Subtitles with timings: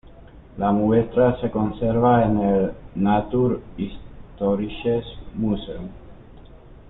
[0.57, 5.89] La muestra se conserva en el Natur-Historisches Museum.